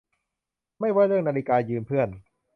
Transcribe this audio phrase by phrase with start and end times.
[0.79, 2.09] ไม่ว่าเรื่องนาฬิกายืมเพื่อน